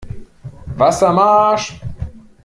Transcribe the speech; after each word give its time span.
Wasser 0.79 1.13
marsch! 1.13 1.77